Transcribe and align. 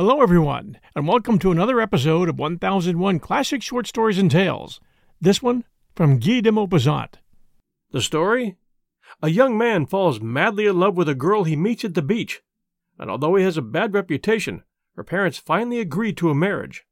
Hello, 0.00 0.22
everyone, 0.22 0.78
and 0.96 1.06
welcome 1.06 1.38
to 1.38 1.50
another 1.50 1.78
episode 1.78 2.30
of 2.30 2.38
1001 2.38 3.18
Classic 3.18 3.62
Short 3.62 3.86
Stories 3.86 4.16
and 4.16 4.30
Tales. 4.30 4.80
This 5.20 5.42
one 5.42 5.64
from 5.94 6.18
Guy 6.18 6.40
de 6.40 6.50
Maupassant. 6.50 7.16
The 7.90 8.00
story? 8.00 8.56
A 9.22 9.28
young 9.28 9.58
man 9.58 9.84
falls 9.84 10.18
madly 10.18 10.64
in 10.64 10.80
love 10.80 10.96
with 10.96 11.10
a 11.10 11.14
girl 11.14 11.44
he 11.44 11.54
meets 11.54 11.84
at 11.84 11.92
the 11.92 12.00
beach, 12.00 12.40
and 12.98 13.10
although 13.10 13.36
he 13.36 13.44
has 13.44 13.58
a 13.58 13.60
bad 13.60 13.92
reputation, 13.92 14.64
her 14.96 15.04
parents 15.04 15.36
finally 15.36 15.80
agree 15.80 16.14
to 16.14 16.30
a 16.30 16.34
marriage. 16.34 16.86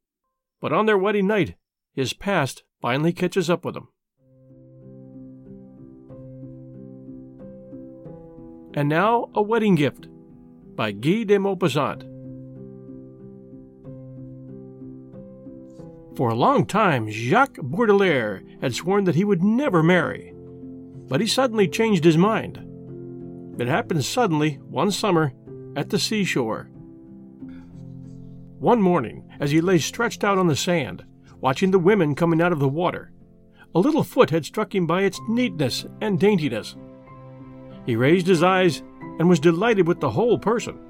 But 0.61 0.75
on 0.75 0.85
their 0.85 0.99
wedding 0.99 1.29
night, 1.29 1.55
his 1.95 2.13
past 2.13 2.63
finally 2.83 3.15
catches 3.15 3.49
up 3.49 3.65
with 3.65 3.75
him. 3.75 3.89
And 8.75 8.87
now, 8.87 9.31
a 9.35 9.41
wedding 9.41 9.77
gift 9.77 10.09
by 10.77 10.93
Guy 10.93 11.25
de 11.25 11.39
Maupassant. 11.39 12.18
For 16.19 16.31
a 16.31 16.35
long 16.35 16.67
time, 16.67 17.09
Jacques 17.09 17.61
Bourdillere 17.63 18.43
had 18.61 18.75
sworn 18.75 19.05
that 19.05 19.15
he 19.15 19.23
would 19.23 19.41
never 19.41 19.85
marry. 19.85 20.35
But 21.07 21.21
he 21.21 21.29
suddenly 21.29 21.69
changed 21.69 22.03
his 22.03 22.19
mind. 22.19 22.59
It 23.61 23.69
happened 23.69 24.05
suddenly, 24.05 24.55
one 24.55 24.91
summer, 24.91 25.33
at 25.77 25.91
the 25.91 25.99
seashore. 26.01 26.71
One 28.59 28.83
morning, 28.83 29.31
as 29.39 29.53
he 29.53 29.61
lay 29.61 29.79
stretched 29.79 30.25
out 30.25 30.39
on 30.39 30.49
the 30.49 30.57
sand, 30.57 31.05
watching 31.41 31.71
the 31.71 31.79
women 31.79 32.17
coming 32.17 32.43
out 32.43 32.51
of 32.51 32.59
the 32.59 32.69
water, 32.69 33.13
a 33.73 33.79
little 33.79 34.03
foot 34.03 34.31
had 34.31 34.45
struck 34.45 34.75
him 34.75 34.89
by 34.89 35.03
its 35.03 35.21
neatness 35.29 35.87
and 36.01 36.19
daintiness. 36.19 36.75
He 37.87 37.95
raised 37.95 38.27
his 38.27 38.43
eyes 38.43 38.83
and 39.21 39.29
was 39.29 39.39
delighted 39.39 39.87
with 39.87 40.01
the 40.01 40.11
whole 40.11 40.37
person, 40.37 40.81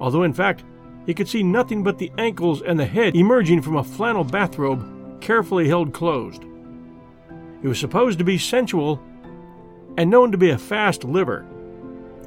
although 0.00 0.22
in 0.22 0.32
fact 0.32 0.64
he 1.06 1.14
could 1.14 1.28
see 1.28 1.42
nothing 1.42 1.82
but 1.82 1.98
the 1.98 2.12
ankles 2.18 2.62
and 2.62 2.78
the 2.78 2.86
head 2.86 3.16
emerging 3.16 3.62
from 3.62 3.76
a 3.76 3.84
flannel 3.84 4.24
bathrobe 4.24 5.20
carefully 5.20 5.68
held 5.68 5.92
closed. 5.92 6.44
He 7.62 7.68
was 7.68 7.78
supposed 7.78 8.18
to 8.18 8.24
be 8.24 8.38
sensual 8.38 9.02
and 9.96 10.10
known 10.10 10.32
to 10.32 10.38
be 10.38 10.50
a 10.50 10.58
fast 10.58 11.04
liver. 11.04 11.46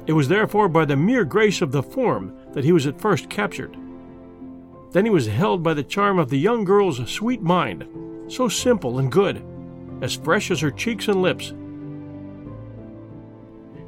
It 0.06 0.12
was 0.12 0.28
therefore 0.28 0.68
by 0.68 0.84
the 0.84 0.96
mere 0.96 1.24
grace 1.24 1.62
of 1.62 1.72
the 1.72 1.82
form 1.82 2.36
that 2.52 2.64
he 2.64 2.72
was 2.72 2.86
at 2.86 3.00
first 3.00 3.30
captured. 3.30 3.76
Then 4.92 5.04
he 5.04 5.10
was 5.10 5.26
held 5.26 5.62
by 5.62 5.74
the 5.74 5.82
charm 5.82 6.18
of 6.18 6.30
the 6.30 6.38
young 6.38 6.64
girl's 6.64 7.08
sweet 7.10 7.42
mind, 7.42 7.86
so 8.28 8.48
simple 8.48 8.98
and 8.98 9.10
good, 9.10 9.42
as 10.02 10.14
fresh 10.14 10.50
as 10.50 10.60
her 10.60 10.70
cheeks 10.70 11.08
and 11.08 11.22
lips. 11.22 11.52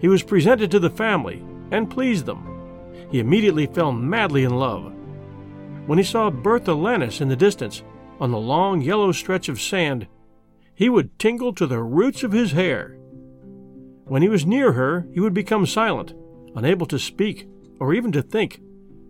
He 0.00 0.09
was 0.09 0.22
presented 0.22 0.71
to 0.71 0.81
the 0.81 0.91
family 0.91 1.43
and 1.71 1.91
pleased 1.91 2.27
them 2.27 2.56
he 3.11 3.19
immediately 3.19 3.67
fell 3.67 3.93
madly 3.93 4.45
in 4.45 4.57
love. 4.57 4.93
When 5.87 5.99
he 5.99 6.05
saw 6.05 6.31
Bertha 6.31 6.75
Lannis 6.75 7.21
in 7.21 7.29
the 7.29 7.37
distance, 7.37 7.83
on 8.19 8.31
the 8.31 8.39
long 8.39 8.81
yellow 8.81 9.12
stretch 9.12 9.49
of 9.49 9.61
sand, 9.61 10.07
he 10.75 10.89
would 10.89 11.19
tingle 11.19 11.53
to 11.55 11.67
the 11.67 11.83
roots 11.83 12.23
of 12.23 12.33
his 12.33 12.53
hair. 12.53 12.97
When 14.05 14.23
he 14.23 14.29
was 14.29 14.47
near 14.47 14.73
her, 14.73 15.07
he 15.12 15.21
would 15.21 15.34
become 15.34 15.67
silent, 15.67 16.15
unable 16.55 16.87
to 16.87 16.99
speak 16.99 17.49
or 17.79 17.95
even 17.95 18.12
to 18.12 18.23
think, 18.23 18.61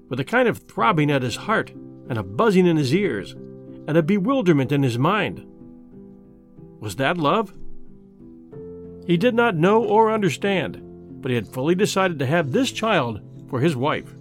with 0.09 0.21
a 0.21 0.25
kind 0.25 0.49
of 0.49 0.59
throbbing 0.59 1.11
at 1.11 1.23
his 1.23 1.37
heart, 1.37 1.71
and 2.09 2.19
a 2.19 2.23
buzzing 2.23 2.67
in 2.67 2.77
his 2.77 2.95
ears, 2.95 3.33
and 3.33 3.97
a 3.97 4.03
bewilderment 4.03 4.73
in 4.73 4.83
his 4.83 4.99
mind. 4.99 5.45
Was 6.81 6.97
that 6.97 7.19
love? 7.19 7.53
He 9.07 9.17
did 9.17 9.35
not 9.35 9.55
know 9.55 9.85
or 9.85 10.13
understand, 10.13 10.81
but 11.23 11.31
he 11.31 11.37
had 11.37 11.49
fully 11.49 11.75
decided 11.75 12.19
to 12.19 12.27
have 12.27 12.53
this 12.53 12.73
child 12.73 13.21
for 13.49 13.61
his 13.61 13.77
wife. 13.77 14.15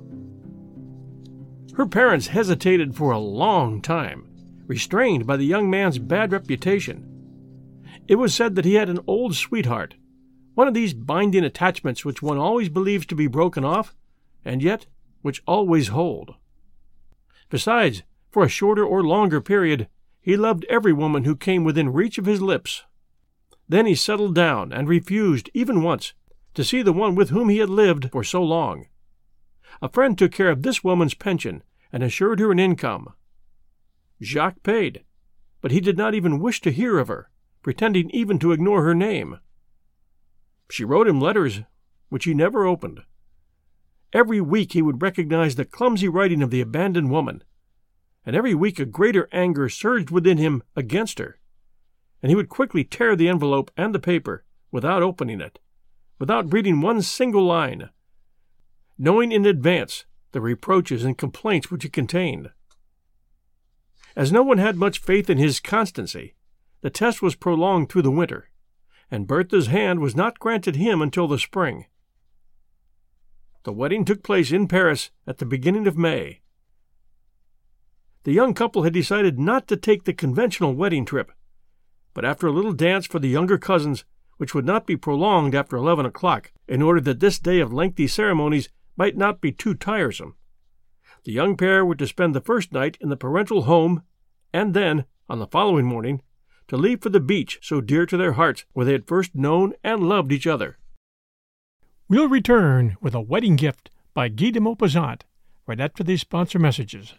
Her 1.76 1.86
parents 1.86 2.28
hesitated 2.28 2.96
for 2.96 3.12
a 3.12 3.20
long 3.20 3.82
time, 3.82 4.28
restrained 4.66 5.28
by 5.28 5.38
the 5.38 5.46
young 5.46 5.70
man's 5.70 6.00
bad 6.00 6.32
reputation. 6.32 7.12
It 8.08 8.16
was 8.16 8.34
said 8.34 8.56
that 8.56 8.66
he 8.66 8.76
had 8.76 8.90
an 8.90 9.00
old 9.08 9.36
sweetheart, 9.36 9.96
one 10.54 10.68
of 10.68 10.74
these 10.74 10.94
binding 10.94 11.44
attachments 11.44 12.06
which 12.06 12.22
one 12.22 12.38
always 12.38 12.70
believes 12.70 13.06
to 13.08 13.16
be 13.16 13.28
broken 13.28 13.66
off, 13.66 13.94
and 14.46 14.64
yet 14.64 14.86
which 15.22 15.44
always 15.46 15.90
hold. 15.90 16.36
Besides, 17.50 18.04
for 18.32 18.44
a 18.44 18.50
shorter 18.50 18.86
or 18.86 19.04
longer 19.04 19.42
period, 19.42 19.88
he 20.22 20.38
loved 20.38 20.66
every 20.70 20.94
woman 20.94 21.26
who 21.26 21.36
came 21.36 21.64
within 21.64 21.94
reach 21.94 22.18
of 22.18 22.26
his 22.26 22.42
lips. 22.42 22.84
Then 23.68 23.86
he 23.86 23.96
settled 23.96 24.34
down 24.34 24.72
and 24.72 24.88
refused, 24.88 25.50
even 25.54 25.84
once, 25.84 26.14
to 26.54 26.64
see 26.64 26.82
the 26.82 26.94
one 26.94 27.16
with 27.16 27.30
whom 27.30 27.50
he 27.50 27.58
had 27.58 27.70
lived 27.70 28.12
for 28.12 28.24
so 28.24 28.42
long. 28.42 28.88
A 29.82 29.90
friend 29.90 30.18
took 30.18 30.32
care 30.32 30.50
of 30.50 30.64
this 30.64 30.84
woman's 30.84 31.14
pension 31.14 31.64
and 31.92 32.04
assured 32.04 32.40
her 32.40 32.52
an 32.52 32.60
income. 32.60 33.14
Jacques 34.22 34.64
paid, 34.64 35.04
but 35.62 35.72
he 35.72 35.82
did 35.82 35.98
not 35.98 36.14
even 36.14 36.40
wish 36.40 36.62
to 36.62 36.72
hear 36.72 37.00
of 37.00 37.08
her, 37.08 37.30
pretending 37.62 38.10
even 38.12 38.40
to 38.40 38.52
ignore 38.52 38.84
her 38.84 38.96
name. 38.96 39.40
She 40.70 40.86
wrote 40.86 41.08
him 41.08 41.20
letters 41.20 41.62
which 42.10 42.26
he 42.26 42.34
never 42.34 42.66
opened. 42.66 43.02
Every 44.14 44.40
week 44.40 44.74
he 44.74 44.82
would 44.82 45.02
recognize 45.02 45.56
the 45.56 45.66
clumsy 45.66 46.08
writing 46.08 46.42
of 46.42 46.52
the 46.52 46.62
abandoned 46.62 47.12
woman, 47.12 47.44
and 48.26 48.36
every 48.36 48.54
week 48.54 48.80
a 48.80 48.86
greater 48.86 49.28
anger 49.32 49.68
surged 49.68 50.10
within 50.10 50.38
him 50.38 50.64
against 50.76 51.20
her, 51.20 51.40
and 52.22 52.30
he 52.30 52.36
would 52.36 52.50
quickly 52.50 52.84
tear 52.84 53.16
the 53.16 53.28
envelope 53.28 53.72
and 53.76 53.94
the 53.94 54.00
paper 54.00 54.46
without 54.72 55.04
opening 55.04 55.42
it, 55.42 55.60
without 56.20 56.54
reading 56.54 56.82
one 56.82 57.02
single 57.02 57.44
line, 57.44 57.90
knowing 58.98 59.32
in 59.32 59.46
advance 59.46 60.06
the 60.32 60.42
reproaches 60.42 61.04
and 61.04 61.18
complaints 61.18 61.70
which 61.70 61.86
it 61.86 61.94
contained. 61.94 62.52
As 64.16 64.32
no 64.32 64.44
one 64.44 64.58
had 64.58 64.78
much 64.78 65.00
faith 65.00 65.30
in 65.30 65.38
his 65.38 65.60
constancy, 65.60 66.36
the 66.82 66.90
test 66.90 67.22
was 67.22 67.36
prolonged 67.36 67.90
through 67.90 68.04
the 68.04 68.12
winter, 68.12 68.50
and 69.12 69.28
Bertha's 69.28 69.68
hand 69.68 70.00
was 70.00 70.16
not 70.16 70.40
granted 70.40 70.76
him 70.76 71.02
until 71.02 71.28
the 71.28 71.40
spring. 71.40 71.86
The 73.64 73.74
wedding 73.74 74.06
took 74.06 74.24
place 74.24 74.52
in 74.52 74.68
Paris 74.68 75.12
at 75.26 75.40
the 75.40 75.46
beginning 75.46 75.88
of 75.88 75.98
May. 75.98 76.42
The 78.24 78.34
young 78.34 78.54
couple 78.54 78.84
had 78.84 78.94
decided 78.94 79.40
not 79.40 79.68
to 79.68 79.78
take 79.78 80.04
the 80.04 80.14
conventional 80.14 80.74
wedding 80.74 81.06
trip, 81.06 81.32
but 82.14 82.26
after 82.26 82.48
a 82.48 82.52
little 82.52 82.74
dance 82.74 83.06
for 83.06 83.20
the 83.20 83.28
younger 83.28 83.58
cousins, 83.58 84.06
which 84.38 84.54
would 84.54 84.66
not 84.66 84.86
be 84.86 84.96
prolonged 84.96 85.56
after 85.56 85.76
eleven 85.76 86.06
o'clock, 86.06 86.52
in 86.68 86.82
order 86.82 87.02
that 87.02 87.20
this 87.20 87.40
day 87.40 87.60
of 87.60 87.74
lengthy 87.74 88.08
ceremonies 88.08 88.70
might 88.98 89.18
not 89.18 89.42
be 89.42 89.52
too 89.52 89.74
tiresome. 89.74 90.36
The 91.24 91.32
young 91.32 91.58
pair 91.58 91.86
were 91.86 91.96
to 91.96 92.08
spend 92.08 92.36
the 92.36 92.42
first 92.42 92.72
night 92.72 92.98
in 93.02 93.10
the 93.10 93.18
parental 93.18 93.64
home, 93.64 94.04
and 94.54 94.74
then, 94.74 95.06
on 95.28 95.40
the 95.40 95.48
following 95.48 95.86
morning, 95.86 96.22
to 96.68 96.78
leave 96.78 97.02
for 97.02 97.10
the 97.10 97.20
beach 97.20 97.60
so 97.62 97.82
dear 97.82 98.06
to 98.06 98.18
their 98.18 98.34
hearts 98.34 98.66
where 98.74 98.86
they 98.86 98.92
had 98.92 99.08
first 99.08 99.36
known 99.36 99.74
and 99.84 100.08
loved 100.08 100.32
each 100.32 100.48
other. 100.48 100.78
We'll 102.08 102.30
return 102.30 102.98
with 103.02 103.16
a 103.16 103.22
wedding 103.22 103.56
gift 103.56 103.90
by 104.14 104.30
Guy 104.30 104.52
de 104.52 104.60
Maupassant 104.60 105.24
right 105.66 105.80
after 105.80 106.04
these 106.04 106.22
sponsor 106.22 106.60
messages. 106.60 107.16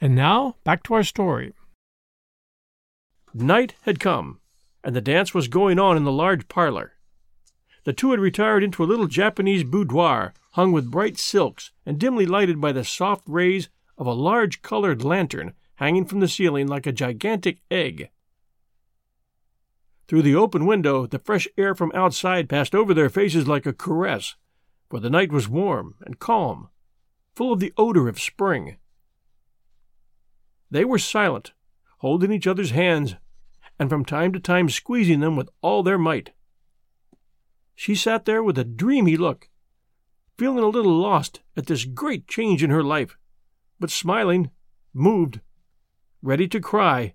And 0.00 0.14
now, 0.14 0.56
back 0.64 0.82
to 0.84 0.94
our 0.94 1.04
story. 1.04 1.54
Night 3.32 3.74
had 3.82 4.00
come, 4.00 4.40
and 4.86 4.94
the 4.94 5.00
dance 5.00 5.34
was 5.34 5.48
going 5.48 5.80
on 5.80 5.96
in 5.96 6.04
the 6.04 6.12
large 6.12 6.46
parlor. 6.46 6.92
The 7.82 7.92
two 7.92 8.12
had 8.12 8.20
retired 8.20 8.62
into 8.62 8.84
a 8.84 8.86
little 8.86 9.08
Japanese 9.08 9.64
boudoir 9.64 10.32
hung 10.52 10.70
with 10.70 10.92
bright 10.92 11.18
silks 11.18 11.72
and 11.84 11.98
dimly 11.98 12.24
lighted 12.24 12.60
by 12.60 12.70
the 12.70 12.84
soft 12.84 13.24
rays 13.26 13.68
of 13.98 14.06
a 14.06 14.12
large 14.12 14.62
colored 14.62 15.02
lantern 15.02 15.54
hanging 15.74 16.04
from 16.04 16.20
the 16.20 16.28
ceiling 16.28 16.68
like 16.68 16.86
a 16.86 16.92
gigantic 16.92 17.58
egg. 17.68 18.10
Through 20.06 20.22
the 20.22 20.36
open 20.36 20.66
window, 20.66 21.04
the 21.04 21.18
fresh 21.18 21.48
air 21.58 21.74
from 21.74 21.90
outside 21.92 22.48
passed 22.48 22.72
over 22.72 22.94
their 22.94 23.10
faces 23.10 23.48
like 23.48 23.66
a 23.66 23.72
caress, 23.72 24.36
for 24.88 25.00
the 25.00 25.10
night 25.10 25.32
was 25.32 25.48
warm 25.48 25.96
and 26.02 26.20
calm, 26.20 26.68
full 27.34 27.52
of 27.52 27.58
the 27.58 27.72
odor 27.76 28.08
of 28.08 28.20
spring. 28.20 28.76
They 30.70 30.84
were 30.84 31.00
silent, 31.00 31.54
holding 31.98 32.30
each 32.30 32.46
other's 32.46 32.70
hands, 32.70 33.16
and 33.78 33.90
from 33.90 34.04
time 34.04 34.32
to 34.32 34.40
time 34.40 34.68
squeezing 34.68 35.20
them 35.20 35.36
with 35.36 35.48
all 35.62 35.82
their 35.82 35.98
might. 35.98 36.32
She 37.74 37.94
sat 37.94 38.24
there 38.24 38.42
with 38.42 38.58
a 38.58 38.64
dreamy 38.64 39.16
look, 39.16 39.48
feeling 40.38 40.64
a 40.64 40.68
little 40.68 40.96
lost 40.96 41.40
at 41.56 41.66
this 41.66 41.84
great 41.84 42.26
change 42.26 42.62
in 42.62 42.70
her 42.70 42.82
life, 42.82 43.16
but 43.78 43.90
smiling, 43.90 44.50
moved, 44.94 45.40
ready 46.22 46.48
to 46.48 46.60
cry, 46.60 47.14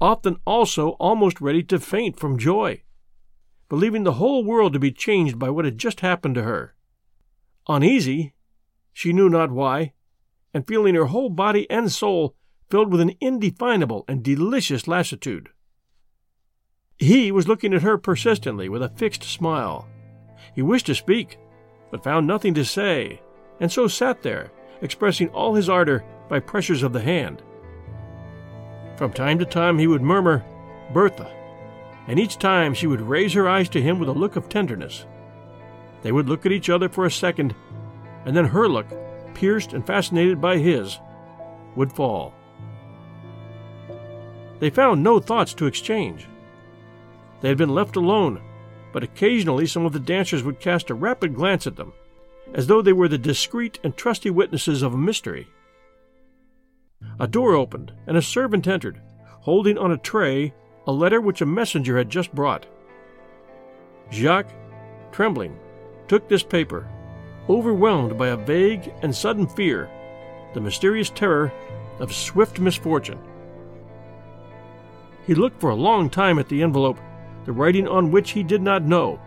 often 0.00 0.36
also 0.44 0.90
almost 1.00 1.40
ready 1.40 1.62
to 1.62 1.80
faint 1.80 2.18
from 2.20 2.38
joy, 2.38 2.82
believing 3.68 4.04
the 4.04 4.12
whole 4.12 4.44
world 4.44 4.72
to 4.74 4.78
be 4.78 4.92
changed 4.92 5.38
by 5.38 5.48
what 5.48 5.64
had 5.64 5.78
just 5.78 6.00
happened 6.00 6.34
to 6.34 6.42
her. 6.42 6.74
Uneasy, 7.68 8.34
she 8.92 9.12
knew 9.12 9.30
not 9.30 9.50
why, 9.50 9.94
and 10.52 10.66
feeling 10.66 10.94
her 10.94 11.06
whole 11.06 11.30
body 11.30 11.68
and 11.70 11.90
soul 11.90 12.36
filled 12.70 12.92
with 12.92 13.00
an 13.00 13.14
indefinable 13.20 14.04
and 14.06 14.22
delicious 14.22 14.86
lassitude. 14.86 15.48
He 16.98 17.32
was 17.32 17.48
looking 17.48 17.74
at 17.74 17.82
her 17.82 17.98
persistently 17.98 18.68
with 18.68 18.82
a 18.82 18.88
fixed 18.88 19.24
smile. 19.24 19.88
He 20.54 20.62
wished 20.62 20.86
to 20.86 20.94
speak, 20.94 21.38
but 21.90 22.04
found 22.04 22.26
nothing 22.26 22.54
to 22.54 22.64
say, 22.64 23.20
and 23.60 23.70
so 23.70 23.88
sat 23.88 24.22
there, 24.22 24.52
expressing 24.80 25.28
all 25.30 25.54
his 25.54 25.68
ardor 25.68 26.04
by 26.28 26.40
pressures 26.40 26.82
of 26.82 26.92
the 26.92 27.00
hand. 27.00 27.42
From 28.96 29.12
time 29.12 29.38
to 29.40 29.44
time 29.44 29.78
he 29.78 29.86
would 29.86 30.02
murmur, 30.02 30.44
Bertha, 30.92 31.30
and 32.06 32.20
each 32.20 32.38
time 32.38 32.74
she 32.74 32.86
would 32.86 33.00
raise 33.00 33.32
her 33.32 33.48
eyes 33.48 33.68
to 33.70 33.82
him 33.82 33.98
with 33.98 34.08
a 34.08 34.12
look 34.12 34.36
of 34.36 34.48
tenderness. 34.48 35.06
They 36.02 36.12
would 36.12 36.28
look 36.28 36.46
at 36.46 36.52
each 36.52 36.70
other 36.70 36.88
for 36.88 37.06
a 37.06 37.10
second, 37.10 37.54
and 38.24 38.36
then 38.36 38.44
her 38.44 38.68
look, 38.68 38.86
pierced 39.34 39.72
and 39.72 39.84
fascinated 39.84 40.40
by 40.40 40.58
his, 40.58 41.00
would 41.74 41.92
fall. 41.92 42.34
They 44.60 44.70
found 44.70 45.02
no 45.02 45.18
thoughts 45.18 45.54
to 45.54 45.66
exchange. 45.66 46.28
They 47.44 47.50
had 47.50 47.58
been 47.58 47.74
left 47.74 47.96
alone, 47.96 48.40
but 48.90 49.02
occasionally 49.04 49.66
some 49.66 49.84
of 49.84 49.92
the 49.92 50.00
dancers 50.00 50.42
would 50.42 50.60
cast 50.60 50.88
a 50.88 50.94
rapid 50.94 51.34
glance 51.34 51.66
at 51.66 51.76
them, 51.76 51.92
as 52.54 52.68
though 52.68 52.80
they 52.80 52.94
were 52.94 53.06
the 53.06 53.18
discreet 53.18 53.78
and 53.84 53.94
trusty 53.94 54.30
witnesses 54.30 54.80
of 54.80 54.94
a 54.94 54.96
mystery. 54.96 55.48
A 57.20 57.26
door 57.26 57.54
opened, 57.54 57.92
and 58.06 58.16
a 58.16 58.22
servant 58.22 58.66
entered, 58.66 58.98
holding 59.40 59.76
on 59.76 59.92
a 59.92 59.98
tray 59.98 60.54
a 60.86 60.92
letter 60.92 61.20
which 61.20 61.42
a 61.42 61.44
messenger 61.44 61.98
had 61.98 62.08
just 62.08 62.34
brought. 62.34 62.64
Jacques, 64.10 64.54
trembling, 65.12 65.58
took 66.08 66.26
this 66.30 66.42
paper, 66.42 66.88
overwhelmed 67.50 68.16
by 68.16 68.28
a 68.28 68.38
vague 68.38 68.90
and 69.02 69.14
sudden 69.14 69.46
fear, 69.46 69.90
the 70.54 70.62
mysterious 70.62 71.10
terror 71.10 71.52
of 71.98 72.10
swift 72.10 72.58
misfortune. 72.58 73.18
He 75.26 75.34
looked 75.34 75.60
for 75.60 75.68
a 75.68 75.74
long 75.74 76.08
time 76.08 76.38
at 76.38 76.48
the 76.48 76.62
envelope, 76.62 76.98
the 77.44 77.52
writing 77.52 77.86
on 77.86 78.10
which 78.10 78.30
he 78.30 78.42
did 78.42 78.62
not 78.62 78.82
know, 78.82 79.20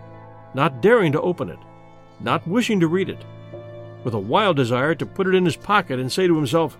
not 0.53 0.81
daring 0.81 1.11
to 1.11 1.21
open 1.21 1.49
it, 1.49 1.59
not 2.19 2.47
wishing 2.47 2.79
to 2.79 2.87
read 2.87 3.09
it, 3.09 3.23
with 4.03 4.13
a 4.13 4.19
wild 4.19 4.55
desire 4.55 4.95
to 4.95 5.05
put 5.05 5.27
it 5.27 5.35
in 5.35 5.45
his 5.45 5.55
pocket 5.55 5.99
and 5.99 6.11
say 6.11 6.27
to 6.27 6.35
himself, 6.35 6.77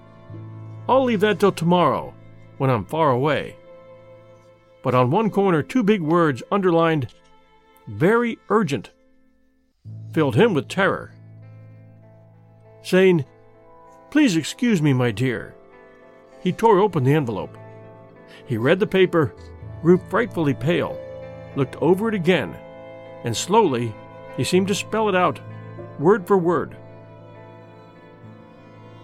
I'll 0.89 1.03
leave 1.03 1.19
that 1.21 1.39
till 1.39 1.51
tomorrow, 1.51 2.13
when 2.57 2.69
I'm 2.69 2.85
far 2.85 3.11
away. 3.11 3.55
But 4.83 4.95
on 4.95 5.11
one 5.11 5.29
corner, 5.29 5.61
two 5.61 5.83
big 5.83 6.01
words 6.01 6.43
underlined, 6.51 7.13
Very 7.87 8.37
urgent, 8.49 8.91
filled 10.13 10.35
him 10.35 10.53
with 10.53 10.67
terror. 10.67 11.13
Saying, 12.83 13.25
Please 14.09 14.37
excuse 14.37 14.81
me, 14.81 14.93
my 14.93 15.11
dear. 15.11 15.53
He 16.41 16.53
tore 16.53 16.79
open 16.79 17.03
the 17.03 17.13
envelope. 17.13 17.57
He 18.45 18.57
read 18.57 18.79
the 18.79 18.87
paper, 18.87 19.35
grew 19.81 19.97
frightfully 20.09 20.53
pale, 20.53 20.97
looked 21.57 21.75
over 21.77 22.07
it 22.07 22.13
again, 22.13 22.55
and 23.23 23.35
slowly 23.35 23.93
he 24.37 24.43
seemed 24.43 24.67
to 24.67 24.75
spell 24.75 25.09
it 25.09 25.15
out, 25.15 25.39
word 25.99 26.27
for 26.27 26.37
word. 26.37 26.77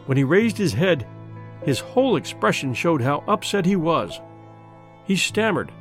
When 0.06 0.18
he 0.18 0.24
raised 0.24 0.58
his 0.58 0.74
head, 0.74 1.08
his 1.64 1.80
whole 1.80 2.16
expression 2.16 2.74
showed 2.74 3.02
how 3.02 3.24
upset 3.28 3.66
he 3.66 3.76
was. 3.76 4.22
He 5.06 5.16
stammered, 5.16 5.72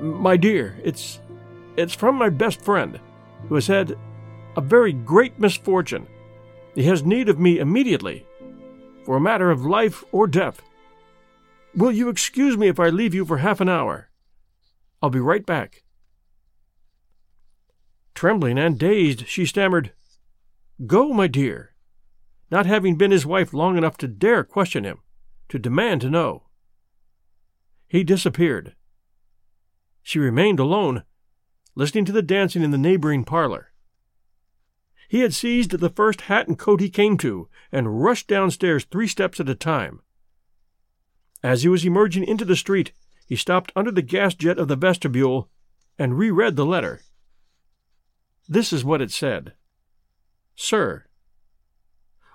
My 0.00 0.36
dear, 0.36 0.80
it's. 0.82 1.20
it's 1.76 1.94
from 1.94 2.14
my 2.14 2.30
best 2.30 2.62
friend, 2.62 2.98
who 3.48 3.54
has 3.56 3.66
had 3.66 3.96
a 4.56 4.60
very 4.60 4.92
great 4.92 5.38
misfortune. 5.38 6.06
He 6.74 6.84
has 6.84 7.04
need 7.04 7.28
of 7.28 7.38
me 7.38 7.58
immediately, 7.58 8.26
for 9.04 9.16
a 9.16 9.20
matter 9.20 9.50
of 9.50 9.66
life 9.66 10.02
or 10.12 10.26
death. 10.26 10.62
Will 11.74 11.92
you 11.92 12.08
excuse 12.08 12.56
me 12.56 12.68
if 12.68 12.80
I 12.80 12.88
leave 12.88 13.14
you 13.14 13.24
for 13.24 13.38
half 13.38 13.60
an 13.60 13.68
hour? 13.68 14.08
I'll 15.06 15.10
be 15.10 15.20
right 15.20 15.46
back. 15.46 15.84
Trembling 18.12 18.58
and 18.58 18.76
dazed, 18.76 19.28
she 19.28 19.46
stammered, 19.46 19.92
Go, 20.84 21.12
my 21.12 21.28
dear 21.28 21.76
not 22.50 22.66
having 22.66 22.96
been 22.96 23.12
his 23.12 23.24
wife 23.24 23.52
long 23.52 23.76
enough 23.76 23.96
to 23.98 24.08
dare 24.08 24.42
question 24.42 24.82
him, 24.82 24.98
to 25.48 25.60
demand 25.60 26.00
to 26.00 26.10
know. 26.10 26.48
He 27.86 28.02
disappeared. 28.02 28.74
She 30.02 30.18
remained 30.18 30.58
alone, 30.58 31.04
listening 31.76 32.04
to 32.06 32.12
the 32.12 32.20
dancing 32.20 32.64
in 32.64 32.72
the 32.72 32.78
neighboring 32.78 33.22
parlor. 33.22 33.70
He 35.08 35.20
had 35.20 35.34
seized 35.34 35.70
the 35.70 35.88
first 35.88 36.22
hat 36.22 36.48
and 36.48 36.58
coat 36.58 36.80
he 36.80 36.90
came 36.90 37.16
to 37.18 37.48
and 37.70 38.02
rushed 38.02 38.26
downstairs 38.26 38.84
three 38.84 39.06
steps 39.06 39.38
at 39.38 39.48
a 39.48 39.54
time. 39.54 40.00
As 41.44 41.62
he 41.62 41.68
was 41.68 41.84
emerging 41.84 42.24
into 42.24 42.44
the 42.44 42.56
street, 42.56 42.90
he 43.26 43.36
stopped 43.36 43.72
under 43.74 43.90
the 43.90 44.02
gas 44.02 44.34
jet 44.34 44.58
of 44.58 44.68
the 44.68 44.76
vestibule 44.76 45.50
and 45.98 46.16
reread 46.16 46.56
the 46.56 46.64
letter. 46.64 47.02
This 48.48 48.72
is 48.72 48.84
what 48.84 49.02
it 49.02 49.10
said 49.10 49.54
Sir, 50.54 51.04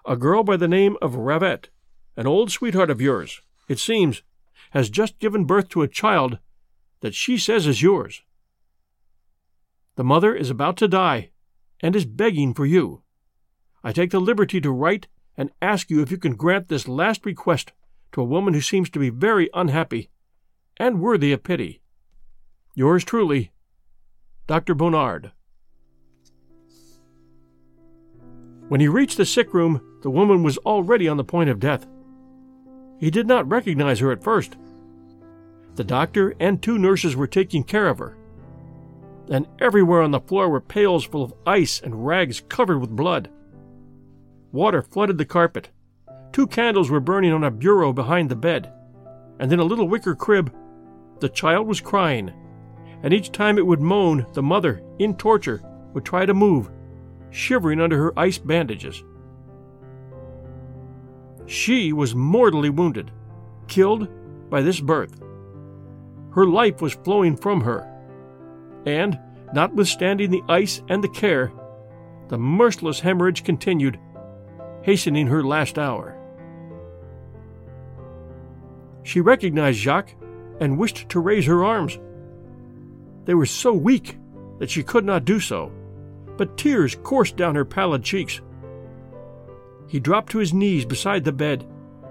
a 0.05 0.17
girl 0.17 0.43
by 0.43 0.57
the 0.57 0.67
name 0.67 0.97
of 1.01 1.13
Ravette, 1.13 1.69
an 2.17 2.27
old 2.27 2.51
sweetheart 2.51 2.89
of 2.89 3.01
yours, 3.01 3.41
it 3.69 3.79
seems, 3.79 4.21
has 4.71 4.89
just 4.89 5.17
given 5.19 5.45
birth 5.45 5.69
to 5.69 5.81
a 5.81 5.87
child 5.87 6.39
that 6.99 7.15
she 7.15 7.37
says 7.37 7.65
is 7.65 7.81
yours. 7.81 8.21
The 9.95 10.03
mother 10.03 10.35
is 10.35 10.49
about 10.49 10.77
to 10.77 10.87
die 10.87 11.31
and 11.81 11.95
is 11.95 12.05
begging 12.05 12.53
for 12.53 12.65
you. 12.65 13.01
I 13.83 13.91
take 13.91 14.11
the 14.11 14.19
liberty 14.19 14.59
to 14.61 14.71
write 14.71 15.07
and 15.37 15.51
ask 15.61 15.89
you 15.89 16.01
if 16.01 16.11
you 16.11 16.17
can 16.17 16.35
grant 16.35 16.67
this 16.67 16.87
last 16.87 17.25
request 17.25 17.71
to 18.11 18.21
a 18.21 18.25
woman 18.25 18.53
who 18.53 18.61
seems 18.61 18.89
to 18.91 18.99
be 18.99 19.09
very 19.09 19.49
unhappy 19.53 20.09
and 20.81 20.99
worthy 20.99 21.31
of 21.31 21.43
pity. 21.43 21.79
Yours 22.73 23.03
truly, 23.03 23.51
Dr. 24.47 24.73
Bonnard. 24.73 25.31
When 28.67 28.81
he 28.81 28.87
reached 28.87 29.17
the 29.17 29.25
sick 29.25 29.53
room, 29.53 29.99
the 30.01 30.09
woman 30.09 30.41
was 30.41 30.57
already 30.59 31.07
on 31.07 31.17
the 31.17 31.23
point 31.23 31.51
of 31.51 31.59
death. 31.59 31.85
He 32.99 33.11
did 33.11 33.27
not 33.27 33.47
recognize 33.47 33.99
her 33.99 34.11
at 34.11 34.23
first. 34.23 34.57
The 35.75 35.83
doctor 35.83 36.33
and 36.39 36.59
two 36.59 36.79
nurses 36.79 37.15
were 37.15 37.27
taking 37.27 37.63
care 37.63 37.87
of 37.87 37.99
her. 37.99 38.17
And 39.29 39.47
everywhere 39.59 40.01
on 40.01 40.09
the 40.09 40.19
floor 40.19 40.49
were 40.49 40.61
pails 40.61 41.05
full 41.05 41.23
of 41.23 41.35
ice 41.45 41.79
and 41.79 42.07
rags 42.07 42.41
covered 42.49 42.79
with 42.79 42.89
blood. 42.89 43.29
Water 44.51 44.81
flooded 44.81 45.19
the 45.19 45.25
carpet. 45.25 45.69
Two 46.31 46.47
candles 46.47 46.89
were 46.89 46.99
burning 46.99 47.33
on 47.33 47.43
a 47.43 47.51
bureau 47.51 47.93
behind 47.93 48.29
the 48.29 48.35
bed. 48.35 48.73
And 49.39 49.53
in 49.53 49.59
a 49.59 49.63
little 49.63 49.87
wicker 49.87 50.15
crib, 50.15 50.51
the 51.21 51.29
child 51.29 51.67
was 51.67 51.79
crying. 51.79 52.33
And 53.03 53.13
each 53.13 53.31
time 53.31 53.57
it 53.57 53.65
would 53.65 53.79
moan, 53.79 54.25
the 54.33 54.43
mother, 54.43 54.83
in 54.99 55.15
torture, 55.15 55.61
would 55.93 56.05
try 56.05 56.25
to 56.25 56.33
move 56.33 56.69
shivering 57.31 57.79
under 57.79 57.97
her 57.97 58.19
ice 58.19 58.37
bandages. 58.37 59.03
She 61.45 61.93
was 61.93 62.13
mortally 62.13 62.69
wounded, 62.69 63.11
killed 63.67 64.09
by 64.49 64.61
this 64.61 64.79
birth. 64.79 65.21
Her 66.31 66.45
life 66.45 66.81
was 66.81 66.93
flowing 66.93 67.35
from 67.35 67.61
her, 67.61 67.87
and, 68.85 69.17
notwithstanding 69.53 70.29
the 70.29 70.43
ice 70.47 70.81
and 70.89 71.03
the 71.03 71.09
care, 71.09 71.51
the 72.29 72.37
merciless 72.37 72.99
hemorrhage 72.99 73.43
continued, 73.43 73.99
hastening 74.83 75.27
her 75.27 75.43
last 75.43 75.77
hour. 75.77 76.17
She 79.03 79.19
recognized 79.19 79.79
Jacques 79.79 80.15
and 80.61 80.77
wished 80.77 81.09
to 81.09 81.19
raise 81.19 81.45
her 81.45 81.65
arms. 81.65 81.99
They 83.25 83.33
were 83.33 83.45
so 83.45 83.73
weak 83.73 84.17
that 84.59 84.69
she 84.69 84.83
could 84.83 85.03
not 85.03 85.25
do 85.25 85.41
so 85.41 85.73
but 86.41 86.57
tears 86.57 86.95
coursed 87.03 87.37
down 87.37 87.53
her 87.53 87.63
pallid 87.63 88.03
cheeks. 88.03 88.41
He 89.87 89.99
dropped 89.99 90.31
to 90.31 90.39
his 90.39 90.55
knees 90.55 90.85
beside 90.85 91.23
the 91.23 91.31
bed, 91.31 91.67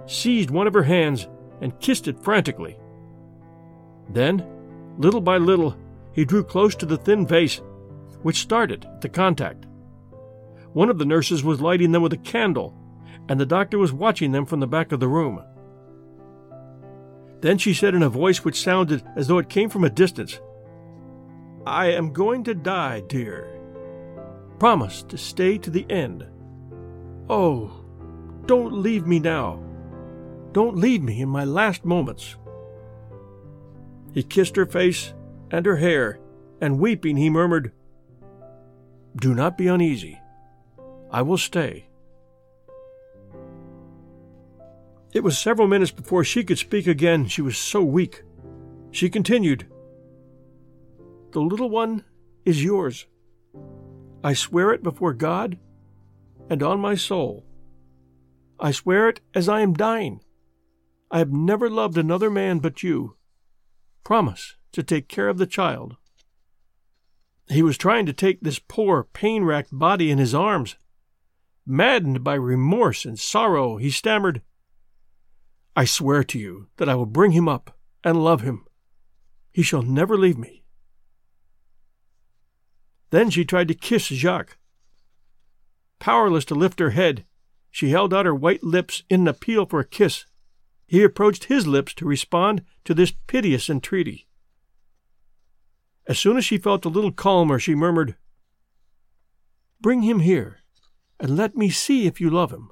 seized 0.07 0.51
one 0.51 0.69
of 0.69 0.73
her 0.73 0.85
hands, 0.85 1.27
and 1.61 1.81
kissed 1.81 2.07
it 2.07 2.23
frantically. 2.23 2.79
Then, 4.09 4.47
Little 4.99 5.21
by 5.21 5.39
little, 5.39 5.77
he 6.13 6.25
drew 6.25 6.45
close 6.45 6.77
to 6.77 6.87
the 6.87 6.97
thin 6.97 7.27
face, 7.27 7.61
which 8.23 8.39
started 8.39 8.85
at 8.85 9.01
the 9.01 9.09
contact. 9.09 9.67
One 10.75 10.91
of 10.91 10.99
the 10.99 11.07
nurses 11.07 11.43
was 11.43 11.61
lighting 11.61 11.91
them 11.91 12.03
with 12.03 12.13
a 12.13 12.19
candle, 12.19 12.73
and 13.29 13.41
the 13.41 13.47
doctor 13.47 13.79
was 13.79 13.93
watching 13.93 14.31
them 14.31 14.47
from 14.47 14.61
the 14.61 14.69
back 14.69 14.93
of 14.93 15.01
the 15.01 15.09
room. 15.09 15.43
Then 17.41 17.59
she 17.59 17.73
said 17.73 17.95
in 17.95 18.03
a 18.03 18.09
voice 18.09 18.45
which 18.45 18.61
sounded 18.61 19.03
as 19.17 19.27
though 19.27 19.39
it 19.39 19.49
came 19.49 19.71
from 19.71 19.85
a 19.85 19.91
distance, 19.91 20.41
I 21.67 21.87
am 21.87 22.13
going 22.13 22.45
to 22.45 22.55
die, 22.55 23.01
dear. 23.01 23.49
Promise 24.59 25.05
to 25.05 25.17
stay 25.17 25.59
to 25.59 25.71
the 25.71 25.87
end. 25.91 26.27
Oh, 27.29 27.85
don't 28.47 28.75
leave 28.83 29.07
me 29.07 29.19
now. 29.19 29.63
Don't 30.53 30.77
leave 30.77 31.03
me 31.03 31.21
in 31.21 31.29
my 31.29 31.45
last 31.45 31.85
moments. 31.85 32.37
He 34.13 34.23
kissed 34.23 34.57
her 34.57 34.67
face 34.67 35.15
and 35.51 35.65
her 35.67 35.77
hair, 35.77 36.19
and 36.61 36.79
weeping, 36.79 37.17
he 37.17 37.31
murmured, 37.31 37.73
Do 39.17 39.35
not 39.35 39.57
be 39.57 39.67
uneasy. 39.67 40.21
I 41.11 41.23
will 41.23 41.39
stay. 41.39 41.90
It 45.13 45.25
was 45.25 45.39
several 45.39 45.67
minutes 45.67 45.91
before 45.91 46.25
she 46.25 46.45
could 46.45 46.59
speak 46.59 46.87
again. 46.87 47.27
She 47.27 47.43
was 47.43 47.59
so 47.59 47.83
weak. 47.83 48.23
She 48.93 49.11
continued, 49.11 49.67
The 51.33 51.41
little 51.41 51.71
one 51.71 52.05
is 52.45 52.63
yours. 52.63 53.07
I 54.23 54.35
swear 54.35 54.73
it 54.73 54.83
before 54.83 55.15
God 55.15 55.59
and 56.49 56.63
on 56.63 56.81
my 56.81 56.95
soul. 56.95 57.45
I 58.59 58.73
swear 58.73 59.09
it 59.09 59.21
as 59.35 59.49
I 59.49 59.61
am 59.61 59.73
dying. 59.73 60.21
I 61.11 61.19
have 61.19 61.33
never 61.33 61.69
loved 61.69 61.97
another 61.97 62.31
man 62.31 62.59
but 62.59 62.83
you. 62.83 63.17
Promise 64.05 64.57
to 64.73 64.83
take 64.83 65.09
care 65.09 65.29
of 65.29 65.39
the 65.39 65.47
child. 65.47 65.97
He 67.49 67.63
was 67.63 67.77
trying 67.77 68.07
to 68.07 68.13
take 68.13 68.41
this 68.41 68.61
poor, 68.61 69.05
pain 69.13 69.43
racked 69.43 69.77
body 69.77 70.11
in 70.11 70.19
his 70.19 70.35
arms. 70.35 70.77
Maddened 71.67 72.23
by 72.23 72.35
remorse 72.35 73.05
and 73.05 73.19
sorrow, 73.19 73.77
he 73.77 73.91
stammered, 73.91 74.43
I 75.77 75.85
swear 75.85 76.25
to 76.25 76.39
you 76.39 76.69
that 76.77 76.89
I 76.89 76.95
will 76.95 77.07
bring 77.07 77.33
him 77.33 77.49
up 77.49 77.77
and 78.03 78.23
love 78.23 78.41
him. 78.43 78.65
He 79.53 79.63
shall 79.63 79.83
never 79.83 80.17
leave 80.17 80.39
me. 80.39 80.65
Then 83.11 83.31
she 83.31 83.45
tried 83.45 83.69
to 83.69 83.75
kiss 83.75 84.07
Jacques. 84.07 84.57
Powerless 85.99 86.45
to 86.47 86.55
lift 86.55 86.81
her 86.81 86.91
head, 86.91 87.25
she 87.71 87.91
held 87.91 88.15
out 88.15 88.27
her 88.27 88.35
white 88.35 88.63
lips 88.63 89.03
in 89.09 89.23
an 89.23 89.29
appeal 89.29 89.67
for 89.67 89.81
a 89.81 89.85
kiss. 89.85 90.27
He 90.87 91.03
approached 91.03 91.45
his 91.45 91.67
lips 91.67 91.95
to 91.95 92.05
respond 92.05 92.65
to 92.85 92.95
this 92.95 93.13
piteous 93.27 93.69
entreaty. 93.71 94.27
As 96.07 96.19
soon 96.19 96.37
as 96.37 96.45
she 96.45 96.59
felt 96.59 96.85
a 96.85 96.89
little 96.89 97.13
calmer, 97.13 97.59
she 97.59 97.75
murmured, 97.75 98.17
Bring 99.81 100.03
him 100.03 100.21
here, 100.21 100.59
and 101.21 101.37
let 101.37 101.57
me 101.57 101.71
see 101.71 102.07
if 102.07 102.21
you 102.21 102.29
love 102.29 102.51
him. 102.51 102.71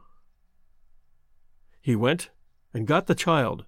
He 1.80 1.94
went 1.94 2.30
and 2.72 2.86
got 2.86 3.06
the 3.06 3.14
child. 3.14 3.64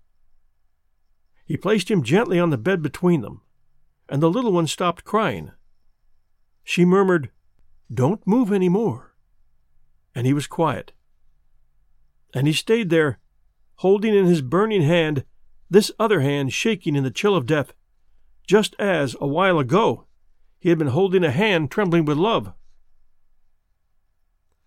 He 1.44 1.56
placed 1.56 1.90
him 1.90 2.02
gently 2.02 2.38
on 2.38 2.50
the 2.50 2.58
bed 2.58 2.82
between 2.82 3.22
them, 3.22 3.42
and 4.08 4.22
the 4.22 4.30
little 4.30 4.52
one 4.52 4.66
stopped 4.66 5.04
crying. 5.04 5.52
She 6.64 6.84
murmured, 6.84 7.30
Don't 7.92 8.26
move 8.26 8.52
any 8.52 8.68
more. 8.68 9.14
And 10.14 10.26
he 10.26 10.32
was 10.32 10.46
quiet. 10.46 10.92
And 12.34 12.46
he 12.46 12.52
stayed 12.52 12.90
there 12.90 13.18
holding 13.80 14.14
in 14.14 14.26
his 14.26 14.42
burning 14.42 14.82
hand 14.82 15.24
this 15.70 15.90
other 15.98 16.20
hand 16.20 16.52
shaking 16.52 16.94
in 16.94 17.02
the 17.02 17.10
chill 17.10 17.34
of 17.34 17.46
death, 17.46 17.72
just 18.46 18.74
as, 18.78 19.16
a 19.20 19.26
while 19.26 19.58
ago, 19.58 20.06
he 20.58 20.68
had 20.68 20.78
been 20.78 20.88
holding 20.88 21.24
a 21.24 21.30
hand 21.30 21.70
trembling 21.70 22.04
with 22.04 22.18
love. 22.18 22.52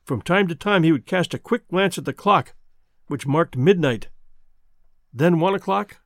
From 0.03 0.21
time 0.21 0.47
to 0.47 0.55
time 0.55 0.81
he 0.81 0.91
would 0.91 1.05
cast 1.05 1.35
a 1.35 1.39
quick 1.39 1.67
glance 1.67 1.97
at 1.99 2.05
the 2.05 2.13
clock, 2.13 2.55
which 3.05 3.27
marked 3.27 3.55
midnight, 3.55 4.07
then 5.13 5.39
one 5.39 5.53
o'clock, 5.53 5.97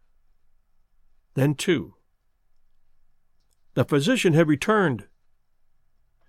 then 1.35 1.55
two. 1.55 1.93
The 3.75 3.85
physician 3.85 4.33
had 4.33 4.47
returned. 4.47 5.05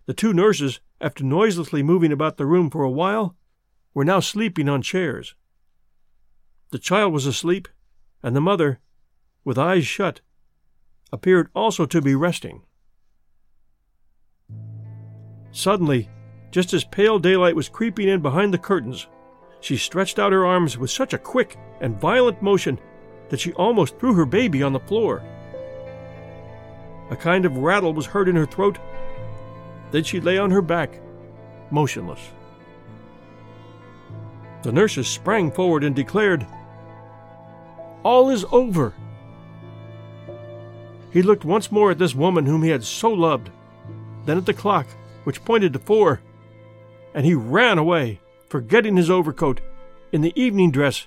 The 0.06 0.14
two 0.14 0.32
nurses, 0.32 0.80
after 1.00 1.24
noiselessly 1.24 1.82
moving 1.82 2.12
about 2.12 2.36
the 2.36 2.46
room 2.46 2.70
for 2.70 2.82
a 2.82 2.90
while, 2.90 3.36
were 3.94 4.04
now 4.04 4.20
sleeping 4.20 4.68
on 4.68 4.82
chairs. 4.82 5.34
The 6.70 6.78
child 6.78 7.12
was 7.12 7.26
asleep, 7.26 7.68
and 8.22 8.36
the 8.36 8.40
mother, 8.40 8.80
with 9.44 9.58
eyes 9.58 9.86
shut, 9.86 10.20
appeared 11.10 11.48
also 11.54 11.86
to 11.86 12.02
be 12.02 12.14
resting. 12.14 12.62
Suddenly, 15.50 16.08
just 16.50 16.72
as 16.74 16.84
pale 16.84 17.18
daylight 17.18 17.56
was 17.56 17.68
creeping 17.68 18.08
in 18.08 18.20
behind 18.20 18.52
the 18.52 18.58
curtains, 18.58 19.08
she 19.60 19.76
stretched 19.76 20.18
out 20.18 20.32
her 20.32 20.46
arms 20.46 20.78
with 20.78 20.90
such 20.90 21.12
a 21.12 21.18
quick 21.18 21.56
and 21.80 22.00
violent 22.00 22.42
motion 22.42 22.78
that 23.28 23.40
she 23.40 23.52
almost 23.54 23.98
threw 23.98 24.14
her 24.14 24.26
baby 24.26 24.62
on 24.62 24.72
the 24.72 24.80
floor. 24.80 25.22
A 27.10 27.16
kind 27.16 27.44
of 27.44 27.56
rattle 27.56 27.94
was 27.94 28.06
heard 28.06 28.28
in 28.28 28.36
her 28.36 28.46
throat. 28.46 28.78
Then 29.90 30.04
she 30.04 30.20
lay 30.20 30.38
on 30.38 30.50
her 30.50 30.62
back, 30.62 31.00
motionless. 31.70 32.20
The 34.62 34.72
nurses 34.72 35.08
sprang 35.08 35.50
forward 35.50 35.84
and 35.84 35.94
declared, 35.94 36.46
all 38.02 38.30
is 38.30 38.44
over. 38.52 38.94
He 41.10 41.22
looked 41.22 41.44
once 41.44 41.72
more 41.72 41.90
at 41.90 41.98
this 41.98 42.14
woman 42.14 42.46
whom 42.46 42.62
he 42.62 42.70
had 42.70 42.84
so 42.84 43.10
loved, 43.10 43.50
then 44.24 44.36
at 44.36 44.46
the 44.46 44.54
clock, 44.54 44.86
which 45.24 45.44
pointed 45.44 45.72
to 45.72 45.78
four, 45.78 46.20
and 47.14 47.24
he 47.24 47.34
ran 47.34 47.78
away, 47.78 48.20
forgetting 48.48 48.96
his 48.96 49.10
overcoat, 49.10 49.60
in 50.12 50.22
the 50.22 50.32
evening 50.40 50.70
dress, 50.70 51.06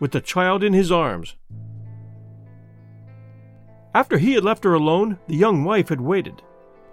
with 0.00 0.12
the 0.12 0.20
child 0.20 0.64
in 0.64 0.72
his 0.72 0.90
arms. 0.90 1.34
After 3.94 4.18
he 4.18 4.34
had 4.34 4.44
left 4.44 4.64
her 4.64 4.74
alone, 4.74 5.18
the 5.28 5.36
young 5.36 5.64
wife 5.64 5.88
had 5.88 6.00
waited, 6.00 6.42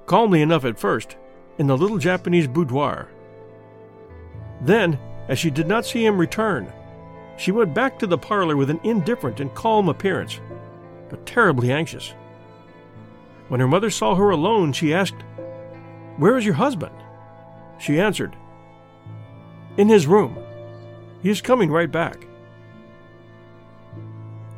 calmly 0.06 0.42
enough 0.42 0.66
at 0.66 0.80
first, 0.80 1.18
in 1.58 1.68
the 1.68 1.78
little 1.78 1.98
Japanese 1.98 2.48
boudoir. 2.48 3.10
Then, 4.62 5.00
as 5.28 5.40
she 5.40 5.50
did 5.50 5.68
not 5.68 5.86
see 5.86 6.06
him 6.06 6.18
return, 6.18 6.72
she 7.38 7.52
went 7.52 7.74
back 7.74 8.00
to 8.00 8.08
the 8.08 8.18
parlor 8.18 8.56
with 8.56 8.70
an 8.70 8.80
indifferent 8.84 9.40
and 9.40 9.54
calm 9.54 9.90
appearance, 9.90 10.40
but 11.10 11.26
terribly 11.26 11.72
anxious. 11.72 12.14
When 13.50 13.60
her 13.60 13.68
mother 13.68 13.90
saw 13.90 14.16
her 14.16 14.30
alone, 14.30 14.74
she 14.74 14.94
asked, 14.94 15.22
Where 16.18 16.38
is 16.38 16.46
your 16.46 16.56
husband? 16.56 16.96
She 17.78 18.00
answered, 18.00 18.36
In 19.78 19.90
his 19.90 20.08
room. 20.08 20.38
He 21.22 21.30
is 21.30 21.42
coming 21.42 21.72
right 21.72 21.92
back. 21.92 22.26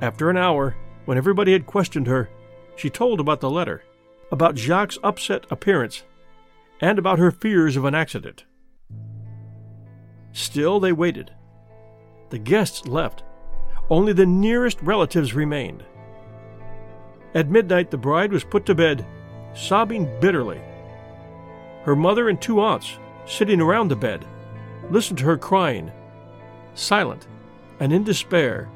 After 0.02 0.30
an 0.30 0.38
hour, 0.38 0.76
when 1.06 1.18
everybody 1.18 1.54
had 1.54 1.66
questioned 1.66 2.08
her, 2.08 2.30
she 2.76 2.90
told 2.90 3.20
about 3.20 3.40
the 3.40 3.50
letter, 3.50 3.84
about 4.32 4.58
Jacques' 4.58 4.98
upset 5.04 5.46
appearance, 5.50 6.04
and 6.80 7.00
about 7.00 7.18
her 7.18 7.32
fears 7.32 7.76
of 7.76 7.86
an 7.86 7.96
accident. 7.96 8.46
Still 10.34 10.80
they 10.80 10.92
waited. 10.92 11.32
The 12.30 12.38
guests 12.38 12.86
left. 12.86 13.24
Only 13.90 14.14
the 14.14 14.26
nearest 14.26 14.80
relatives 14.84 15.34
remained. 15.34 15.84
At 17.34 17.50
midnight, 17.50 17.90
the 17.90 17.98
bride 17.98 18.32
was 18.32 18.44
put 18.44 18.66
to 18.68 18.76
bed, 18.76 19.06
sobbing 19.56 20.20
bitterly. 20.20 20.62
Her 21.84 21.96
mother 21.96 22.30
and 22.30 22.40
two 22.40 22.60
aunts, 22.60 23.00
sitting 23.26 23.62
around 23.62 23.88
the 23.88 23.96
bed, 23.96 24.26
listened 24.90 25.20
to 25.20 25.26
her 25.26 25.38
crying, 25.38 25.92
silent 26.74 27.28
and 27.80 27.94
in 27.94 28.04
despair. 28.04 28.70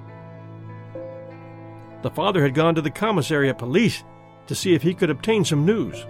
The 2.02 2.12
father 2.12 2.42
had 2.42 2.54
gone 2.54 2.76
to 2.76 2.82
the 2.82 2.90
commissary 2.90 3.48
commissariat 3.48 3.58
police 3.58 4.04
to 4.48 4.56
see 4.56 4.74
if 4.74 4.82
he 4.82 4.94
could 4.94 5.10
obtain 5.10 5.46
some 5.46 5.66
news. 5.66 6.06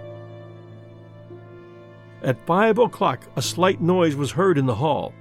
At 2.22 2.46
five 2.46 2.78
o'clock, 2.78 3.26
a 3.36 3.42
slight 3.42 3.80
noise 3.80 4.16
was 4.16 4.32
heard 4.32 4.56
in 4.56 4.66
the 4.66 4.76
hall 4.76 5.12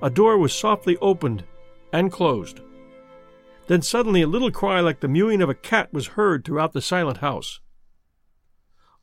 a 0.00 0.10
door 0.10 0.38
was 0.38 0.52
softly 0.52 0.96
opened 0.98 1.44
and 1.92 2.12
closed. 2.12 2.60
Then 3.66 3.82
suddenly 3.82 4.22
a 4.22 4.28
little 4.28 4.50
cry 4.50 4.80
like 4.80 5.00
the 5.00 5.08
mewing 5.08 5.42
of 5.42 5.48
a 5.48 5.54
cat 5.54 5.92
was 5.92 6.08
heard 6.08 6.44
throughout 6.44 6.72
the 6.72 6.80
silent 6.80 7.18
house. 7.18 7.60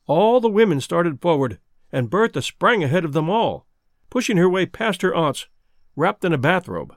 All 0.06 0.40
the 0.40 0.48
women 0.48 0.80
started 0.80 1.20
forward, 1.20 1.58
and 1.92 2.10
Bertha 2.10 2.42
sprang 2.42 2.82
ahead 2.82 3.04
of 3.04 3.12
them 3.12 3.28
all, 3.28 3.65
pushing 4.16 4.38
her 4.38 4.48
way 4.48 4.64
past 4.64 5.02
her 5.02 5.14
aunts, 5.14 5.46
wrapped 5.94 6.24
in 6.24 6.32
a 6.32 6.38
bathrobe. 6.38 6.96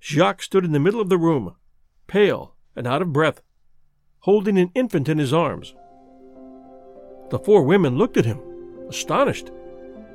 Jacques 0.00 0.40
stood 0.40 0.64
in 0.64 0.70
the 0.70 0.78
middle 0.78 1.00
of 1.00 1.08
the 1.08 1.18
room, 1.18 1.56
pale 2.06 2.54
and 2.76 2.86
out 2.86 3.02
of 3.02 3.12
breath, 3.12 3.42
holding 4.20 4.56
an 4.56 4.70
infant 4.76 5.08
in 5.08 5.18
his 5.18 5.32
arms. 5.32 5.74
The 7.30 7.40
four 7.40 7.64
women 7.64 7.98
looked 7.98 8.16
at 8.16 8.24
him, 8.24 8.40
astonished, 8.88 9.50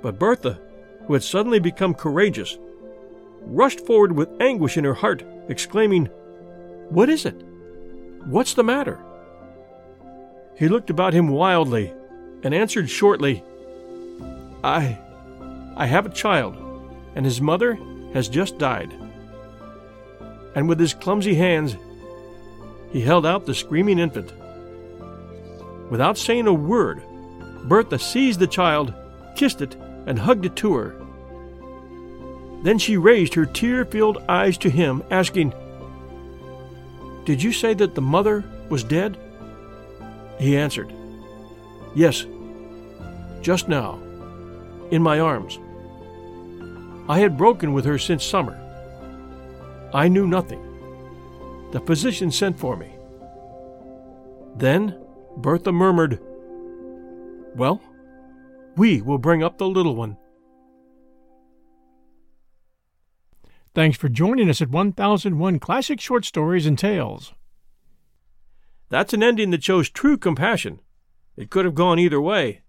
but 0.01 0.17
Bertha 0.17 0.62
who 1.07 1.13
had 1.13 1.24
suddenly 1.24 1.60
become 1.60 1.93
courageous, 1.93 2.57
rushed 3.41 3.86
forward 3.86 4.13
with 4.13 4.41
anguish 4.41 4.77
in 4.77 4.86
her 4.86 4.93
heart, 4.93 5.25
exclaiming, 5.50 6.05
What 6.88 7.10
is 7.10 7.25
it? 7.25 7.43
What's 8.27 8.53
the 8.53 8.63
matter? 8.63 8.98
He 10.57 10.69
looked 10.69 10.89
about 10.89 11.13
him 11.13 11.27
wildly 11.27 11.91
and 12.43 12.53
answered 12.53 12.89
shortly, 12.89 13.43
I. 14.63 14.98
I 15.75 15.86
have 15.86 16.06
a 16.06 16.10
child, 16.10 16.56
and 17.16 17.25
his 17.25 17.42
mother 17.42 17.78
has 18.13 18.30
just 18.30 18.58
died. 18.58 18.94
And 20.56 20.68
with 20.68 20.80
his 20.80 20.94
clumsy 20.94 21.36
hands, 21.36 21.75
he 22.92 23.01
held 23.01 23.25
out 23.25 23.46
the 23.46 23.56
screaming 23.56 24.00
infant. 24.00 24.34
Without 25.90 26.18
saying 26.18 26.48
a 26.48 26.54
word, 26.54 27.01
Bertha 27.63 28.00
seized 28.00 28.40
the 28.40 28.48
child, 28.48 28.94
kissed 29.36 29.62
it, 29.62 29.75
and 30.06 30.18
hugged 30.20 30.46
it 30.46 30.56
to 30.58 30.74
her. 30.74 30.96
Then 32.63 32.78
she 32.78 32.98
raised 32.98 33.34
her 33.34 33.46
tear 33.46 33.86
filled 33.86 34.24
eyes 34.30 34.58
to 34.60 34.70
him, 34.70 35.04
asking, 35.10 35.54
Did 37.25 37.42
you 37.42 37.51
say 37.51 37.74
that 37.75 37.96
the 37.96 38.01
mother 38.01 38.44
was 38.70 38.84
dead? 38.84 39.18
He 40.40 40.58
answered, 40.58 40.94
Yes, 41.96 42.25
just 43.42 43.68
now, 43.68 44.00
in 44.91 45.01
my 45.01 45.19
arms. 45.19 45.60
I 47.10 47.19
had 47.19 47.38
broken 47.38 47.74
with 47.74 47.86
her 47.86 47.98
since 47.98 48.24
summer. 48.24 48.57
I 49.93 50.07
knew 50.07 50.27
nothing. 50.27 50.62
The 51.71 51.79
physician 51.79 52.31
sent 52.31 52.60
for 52.60 52.75
me. 52.77 52.91
Then 54.55 54.98
Bertha 55.38 55.71
murmured, 55.71 56.19
Well, 57.55 57.81
we 58.75 59.01
will 59.01 59.17
bring 59.17 59.43
up 59.43 59.57
the 59.57 59.67
little 59.67 59.95
one. 59.95 60.17
Thanks 63.74 63.98
for 63.98 64.10
joining 64.10 64.50
us 64.50 64.62
at 64.62 64.69
1001 64.69 65.60
Classic 65.60 66.00
Short 66.00 66.25
Stories 66.25 66.65
and 66.65 66.77
Tales. 66.77 67.33
That's 68.89 69.13
an 69.13 69.24
ending 69.24 69.51
that 69.51 69.63
shows 69.63 69.89
true 69.89 70.17
compassion. 70.17 70.81
It 71.38 71.50
could 71.50 71.63
have 71.63 71.75
gone 71.75 71.98
either 71.98 72.19
way. 72.19 72.62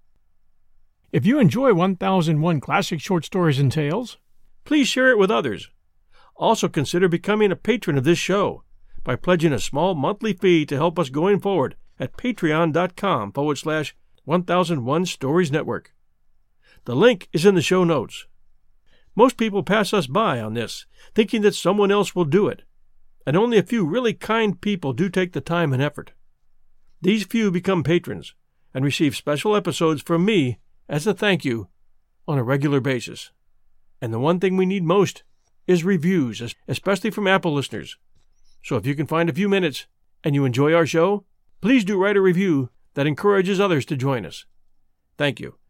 If 1.12 1.26
you 1.26 1.38
enjoy 1.38 1.74
1001 1.74 2.60
Classic 2.60 2.98
Short 2.98 3.26
Stories 3.26 3.58
and 3.58 3.70
Tales, 3.70 4.16
please 4.64 4.88
share 4.88 5.10
it 5.10 5.18
with 5.18 5.30
others. 5.30 5.70
Also, 6.36 6.70
consider 6.70 7.06
becoming 7.06 7.52
a 7.52 7.56
patron 7.56 7.98
of 7.98 8.04
this 8.04 8.16
show 8.16 8.64
by 9.04 9.16
pledging 9.16 9.52
a 9.52 9.58
small 9.58 9.94
monthly 9.94 10.32
fee 10.32 10.64
to 10.64 10.76
help 10.76 10.98
us 10.98 11.10
going 11.10 11.38
forward 11.38 11.76
at 12.00 12.16
patreon.com 12.16 13.30
forward 13.32 13.58
slash 13.58 13.94
1001 14.24 15.04
Stories 15.04 15.52
Network. 15.52 15.92
The 16.86 16.96
link 16.96 17.28
is 17.30 17.44
in 17.44 17.56
the 17.56 17.60
show 17.60 17.84
notes. 17.84 18.26
Most 19.14 19.36
people 19.36 19.62
pass 19.62 19.92
us 19.92 20.06
by 20.06 20.40
on 20.40 20.54
this, 20.54 20.86
thinking 21.14 21.42
that 21.42 21.54
someone 21.54 21.92
else 21.92 22.16
will 22.16 22.24
do 22.24 22.48
it, 22.48 22.62
and 23.26 23.36
only 23.36 23.58
a 23.58 23.62
few 23.62 23.84
really 23.84 24.14
kind 24.14 24.58
people 24.58 24.94
do 24.94 25.10
take 25.10 25.34
the 25.34 25.42
time 25.42 25.74
and 25.74 25.82
effort. 25.82 26.12
These 27.02 27.24
few 27.24 27.50
become 27.50 27.84
patrons 27.84 28.34
and 28.72 28.82
receive 28.82 29.14
special 29.14 29.54
episodes 29.54 30.00
from 30.00 30.24
me 30.24 30.58
as 30.88 31.06
a 31.06 31.14
thank 31.14 31.44
you 31.44 31.68
on 32.26 32.38
a 32.38 32.42
regular 32.44 32.80
basis. 32.80 33.30
And 34.00 34.12
the 34.12 34.18
one 34.18 34.40
thing 34.40 34.56
we 34.56 34.66
need 34.66 34.84
most 34.84 35.22
is 35.66 35.84
reviews, 35.84 36.54
especially 36.66 37.10
from 37.10 37.26
Apple 37.26 37.54
listeners. 37.54 37.96
So 38.62 38.76
if 38.76 38.86
you 38.86 38.94
can 38.94 39.06
find 39.06 39.28
a 39.28 39.34
few 39.34 39.48
minutes 39.48 39.86
and 40.24 40.34
you 40.34 40.44
enjoy 40.44 40.72
our 40.74 40.86
show, 40.86 41.24
please 41.60 41.84
do 41.84 42.00
write 42.00 42.16
a 42.16 42.20
review 42.20 42.70
that 42.94 43.06
encourages 43.06 43.60
others 43.60 43.84
to 43.86 43.96
join 43.96 44.26
us. 44.26 44.44
Thank 45.16 45.40
you. 45.40 45.61